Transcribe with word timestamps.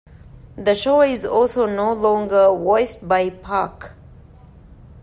The 0.57 0.73
show 0.73 1.03
is 1.03 1.27
also 1.27 1.67
no 1.67 1.93
longer 1.93 2.47
voiced 2.47 3.07
by 3.07 3.29
Pak. 3.29 3.91